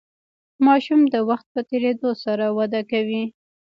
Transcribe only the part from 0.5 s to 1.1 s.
ماشوم